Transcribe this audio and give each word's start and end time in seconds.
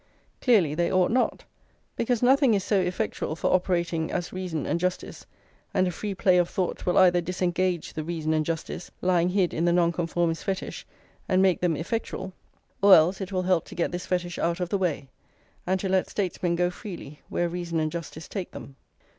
Clearly 0.41 0.73
they 0.73 0.91
ought 0.91 1.11
not; 1.11 1.43
because 1.95 2.23
nothing 2.23 2.55
is 2.55 2.63
so 2.63 2.79
effectual 2.79 3.35
for 3.35 3.53
operating 3.53 4.09
as 4.11 4.33
reason 4.33 4.65
and 4.65 4.79
justice, 4.79 5.27
and 5.75 5.87
a 5.87 5.91
free 5.91 6.15
play 6.15 6.39
of 6.39 6.49
thought 6.49 6.87
will 6.87 6.97
either 6.97 7.21
disengage 7.21 7.93
the 7.93 8.03
reason 8.03 8.33
and 8.33 8.43
justice 8.43 8.89
lying 9.01 9.29
hid 9.29 9.53
in 9.53 9.65
the 9.65 9.71
Nonconformist 9.71 10.43
fetish, 10.43 10.87
and 11.29 11.39
make 11.39 11.61
them 11.61 11.75
effectual, 11.75 12.33
or 12.81 12.95
else 12.95 13.21
it 13.21 13.31
will 13.31 13.43
help 13.43 13.63
to 13.65 13.75
get 13.75 13.91
this 13.91 14.07
fetish 14.07 14.39
out 14.39 14.59
of 14.59 14.69
the 14.69 14.77
way, 14.79 15.07
and 15.67 15.79
to 15.81 15.87
let 15.87 16.09
statesmen 16.09 16.55
go 16.55 16.71
freely 16.71 17.21
where 17.29 17.47
reason 17.47 17.79
and 17.79 17.91
justice 17.91 18.27
take 18.27 18.49
them. 18.53 18.77